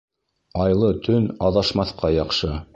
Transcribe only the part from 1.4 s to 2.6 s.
аҙашмаҫҡа яҡшы.